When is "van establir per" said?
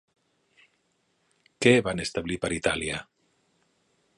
1.89-2.51